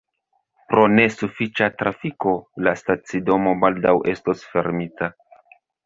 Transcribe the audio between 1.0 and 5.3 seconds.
sufiĉa trafiko, la stacidomo baldaŭ estos fermita.